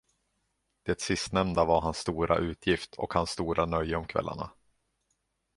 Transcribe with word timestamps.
Det 0.83 1.01
sistnämnda 1.01 1.65
var 1.65 1.81
hans 1.81 1.97
stora 1.97 2.37
utgift 2.37 2.95
och 2.95 3.13
hans 3.13 3.29
stora 3.29 3.65
nöje 3.65 3.95
om 3.95 4.07
kvällarna. 4.07 4.51